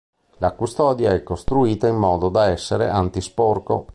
[0.39, 3.85] La custodia è costruita in modo da essere anti-sporco.